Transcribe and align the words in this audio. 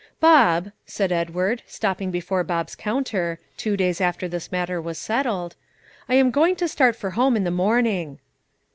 "Bob," 0.19 0.71
said 0.87 1.11
Edward, 1.11 1.61
stopping 1.67 2.09
before 2.09 2.43
Bob's 2.43 2.73
counter, 2.73 3.37
two 3.55 3.77
days 3.77 4.01
after 4.01 4.27
this 4.27 4.51
matter 4.51 4.81
was 4.81 4.97
settled, 4.97 5.55
"I 6.09 6.15
am 6.15 6.31
going 6.31 6.55
to 6.55 6.67
start 6.67 6.95
for 6.95 7.11
home 7.11 7.37
in 7.37 7.43
the 7.43 7.51
morning." 7.51 8.17